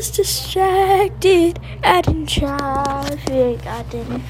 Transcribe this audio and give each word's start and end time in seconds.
was 0.00 0.10
distracted. 0.16 1.60
I 1.84 2.00
didn't 2.00 2.24
traffic. 2.24 3.66
I 3.66 3.82
didn't. 3.90 4.22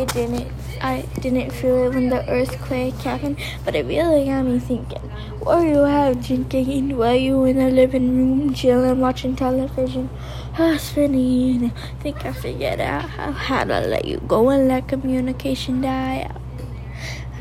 It 0.00 0.08
didn't. 0.08 0.50
I 0.80 1.04
didn't 1.20 1.50
feel 1.50 1.84
it 1.84 1.94
when 1.94 2.08
the 2.08 2.26
earthquake 2.30 2.94
happened, 3.04 3.36
but 3.62 3.76
it 3.76 3.84
really 3.84 4.24
got 4.24 4.44
me 4.44 4.58
thinking. 4.58 5.02
What 5.40 5.58
were 5.58 5.68
you 5.68 5.80
out 5.80 6.22
drinking? 6.22 6.96
Were 6.96 7.12
you 7.12 7.44
in 7.44 7.58
the 7.58 7.68
living 7.68 8.16
room 8.16 8.54
chilling, 8.54 8.98
watching 8.98 9.36
television? 9.36 10.08
I 10.56 10.78
spinning. 10.78 11.72
Think 12.00 12.24
I 12.24 12.32
figured 12.32 12.80
out 12.80 13.10
how, 13.10 13.64
to 13.64 13.80
let 13.80 14.06
you 14.06 14.16
go 14.26 14.48
and 14.48 14.66
let 14.66 14.88
communication 14.88 15.82
die 15.82 16.22
out. 16.22 16.40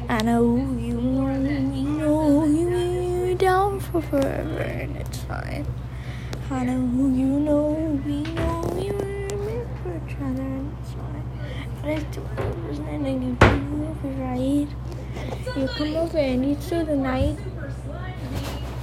I 0.10 0.24
know 0.24 0.58
you 0.78 1.00
you 1.00 2.00
know 2.00 2.44
you 2.44 3.36
down 3.36 3.80
for 3.80 4.02
forever, 4.02 4.60
and 4.60 4.98
it's 4.98 5.20
fine. 5.20 5.66
I 6.48 6.64
know 6.64 7.08
you 7.08 7.40
know 7.40 8.00
we 8.06 8.22
know 8.22 8.62
you 8.78 8.94
remember 8.94 9.68
for 9.82 9.98
each 9.98 10.16
other, 10.18 10.44
and 10.44 10.78
fine. 10.86 11.26
But 11.82 11.90
if 11.92 12.12
the 12.12 12.22
world 12.22 12.68
was 12.68 12.80
ending, 12.82 13.24
you 13.24 13.36
come 13.40 13.82
over, 13.84 14.10
right? 14.22 14.68
You 15.58 15.68
come 15.68 15.96
over 15.96 16.18
and 16.20 16.48
you 16.48 16.56
through 16.56 16.86
the 16.86 16.96
night. 16.96 17.40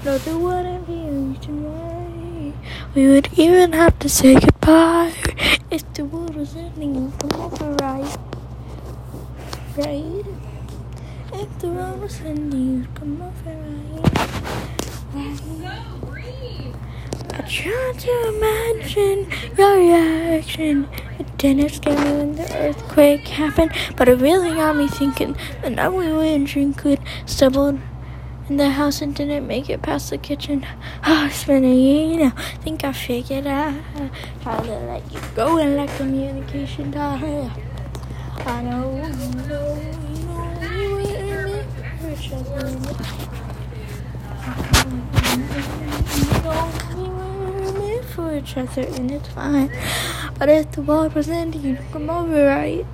No, 0.04 0.18
there 0.18 0.36
wouldn't 0.36 0.86
be 0.88 0.94
a 0.94 1.12
reason 1.12 1.62
why 1.62 2.52
we 2.96 3.06
would 3.06 3.28
even 3.38 3.72
have 3.74 3.96
to 4.00 4.08
say 4.08 4.34
goodbye. 4.34 5.14
If 5.70 5.94
the 5.94 6.04
world 6.04 6.34
was 6.34 6.56
ending, 6.56 6.96
you 6.96 7.12
come 7.20 7.40
over, 7.40 7.74
right? 7.74 8.18
Right? 9.76 10.24
If 11.32 11.58
the 11.60 11.68
world 11.68 12.00
was 12.00 12.20
ending, 12.22 12.80
you 12.80 12.88
come 12.96 13.22
over, 13.22 13.54
right? 13.54 14.61
I 17.52 17.54
tried 17.54 17.98
to 17.98 18.28
imagine 18.28 19.30
your 19.58 19.76
reaction. 19.76 20.88
It 21.18 21.36
didn't 21.36 21.68
scare 21.68 21.98
me 22.02 22.10
when 22.16 22.36
the 22.36 22.50
earthquake 22.56 23.28
happened, 23.28 23.72
but 23.94 24.08
it 24.08 24.14
really 24.14 24.54
got 24.54 24.74
me 24.74 24.88
thinking. 24.88 25.36
The 25.60 25.68
night 25.68 25.90
we 25.90 26.10
went 26.14 26.48
drinking, 26.48 27.04
stumbled 27.26 27.78
in 28.48 28.56
the 28.56 28.70
house 28.70 29.02
and 29.02 29.14
didn't 29.14 29.46
make 29.46 29.68
it 29.68 29.82
past 29.82 30.08
the 30.08 30.16
kitchen. 30.16 30.64
Oh, 31.06 31.26
it's 31.26 31.44
been 31.44 31.62
a 31.62 31.74
year 31.74 32.24
now. 32.24 32.30
Think 32.62 32.84
I 32.84 32.92
figured 32.94 33.46
out 33.46 33.74
how 34.44 34.56
to 34.56 34.72
let 34.72 35.12
you 35.12 35.20
go 35.34 35.58
and 35.58 35.76
let 35.76 35.94
communication 35.98 36.90
die. 36.90 37.50
I 38.46 38.62
know, 38.62 38.94
you 38.96 39.02
know, 39.46 39.76
you 40.14 40.24
know, 40.24 40.56
you 40.72 40.98
ain't 41.00 41.52
meant 41.52 41.68
for 42.00 42.10
each 42.12 42.32
other. 42.32 42.68
You 46.16 46.42
know, 46.42 46.92
we 47.72 48.00
were 48.16 48.31
other, 48.56 48.82
and 48.82 49.10
it's 49.10 49.28
fine. 49.28 49.70
But 50.38 50.48
if 50.48 50.72
the 50.72 50.82
world 50.82 51.14
was 51.14 51.28
ending, 51.28 51.62
you'd 51.62 51.92
come 51.92 52.10
over, 52.10 52.46
right? 52.46 52.86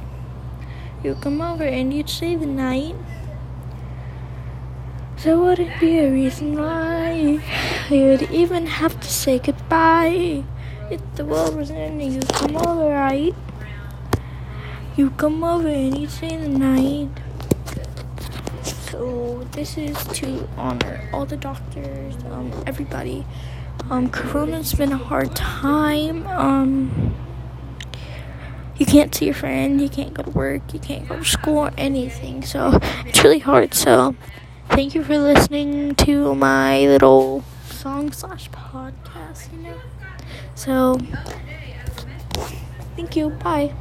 You'd 1.03 1.21
come 1.21 1.41
over 1.41 1.65
and 1.65 1.95
you'd 1.95 2.09
stay 2.09 2.35
the 2.37 2.47
night. 2.47 2.95
There 5.23 5.39
wouldn't 5.39 5.81
be 5.81 5.99
a 5.99 6.11
reason 6.11 6.59
why 6.59 7.41
you'd 7.91 8.31
even 8.31 8.67
have 8.67 9.01
to 9.01 9.09
say 9.09 9.39
goodbye. 9.39 10.45
If 10.91 11.01
the 11.17 11.25
world 11.25 11.57
was 11.57 11.71
ending, 11.71 12.13
you'd 12.13 12.29
come 12.29 12.57
over, 12.57 12.89
right? 12.91 13.35
You 14.97 15.11
come 15.11 15.45
over 15.45 15.69
and 15.69 15.99
you 15.99 16.09
stay 16.09 16.37
the 16.37 16.49
night. 16.49 17.11
So 18.91 19.47
this 19.53 19.77
is 19.79 19.97
to 20.19 20.49
honor 20.57 21.09
all 21.13 21.27
the 21.27 21.37
doctors, 21.37 22.15
um, 22.31 22.53
everybody. 22.67 23.25
Um, 23.91 24.11
Corona's 24.11 24.75
been 24.75 24.93
a 24.93 24.99
hard 24.99 25.35
time. 25.35 26.27
Um, 26.27 27.15
you 28.77 28.87
can't 28.87 29.15
see 29.15 29.25
your 29.27 29.35
friend, 29.35 29.81
you 29.81 29.89
can't 29.89 30.15
go 30.15 30.23
to 30.23 30.31
work, 30.31 30.73
you 30.73 30.79
can't 30.79 31.09
go 31.09 31.17
to 31.17 31.25
school 31.25 31.59
or 31.59 31.73
anything. 31.77 32.43
So 32.43 32.79
it's 33.07 33.25
really 33.25 33.41
hard. 33.41 33.75
So 33.75 34.15
thank 34.69 34.95
you 34.95 35.03
for 35.03 35.19
listening 35.19 35.95
to 35.97 36.35
my 36.35 36.81
little 36.87 37.45
song 37.65 38.13
slash 38.13 38.51
podcast. 38.51 39.53
You 39.53 39.59
know. 39.63 39.81
So 40.55 40.99
thank 42.97 43.17
you. 43.17 43.31
Bye. 43.31 43.73